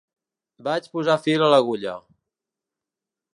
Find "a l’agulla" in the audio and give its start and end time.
1.49-1.93